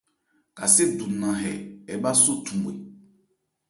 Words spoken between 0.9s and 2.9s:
du nan hɛ ɛ bhâ só thumwe.